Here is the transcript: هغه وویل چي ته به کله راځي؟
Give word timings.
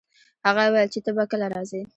هغه 0.47 0.61
وویل 0.67 0.89
چي 0.93 0.99
ته 1.05 1.11
به 1.15 1.23
کله 1.31 1.47
راځي؟ 1.53 1.81